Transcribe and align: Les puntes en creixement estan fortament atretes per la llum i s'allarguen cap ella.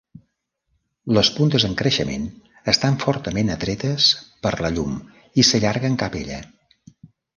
Les 1.17 1.29
puntes 1.33 1.65
en 1.67 1.75
creixement 1.81 2.25
estan 2.75 2.97
fortament 3.03 3.53
atretes 3.57 4.09
per 4.47 4.55
la 4.67 4.73
llum 4.79 4.97
i 5.43 5.47
s'allarguen 5.51 6.01
cap 6.05 6.17
ella. 6.23 6.41